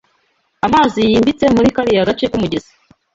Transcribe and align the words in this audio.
Amazi 0.65 0.99
yimbitse 1.09 1.45
muri 1.55 1.69
kariya 1.75 2.07
gace 2.09 2.25
k'umugezi. 2.31 2.71